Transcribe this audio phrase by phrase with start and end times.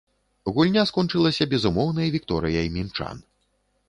[0.53, 3.21] Гульня скончылася безумоўнай вікторыяй мінчан.